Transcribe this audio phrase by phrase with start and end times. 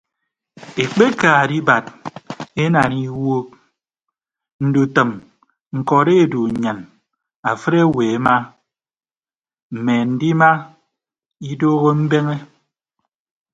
[0.83, 1.85] Ekpeka edibad
[2.63, 3.47] enaana iwuuk
[4.65, 5.09] ndutʌm
[5.77, 6.79] ñkọrọ edu nnyin
[7.49, 8.35] afịd owo ema
[9.73, 10.49] mme andima
[11.49, 12.35] idooho mbeñe.